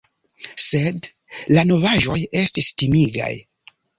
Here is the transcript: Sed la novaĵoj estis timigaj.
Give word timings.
Sed 0.67 1.09
la 1.57 1.65
novaĵoj 1.73 2.17
estis 2.43 2.71
timigaj. 2.83 3.31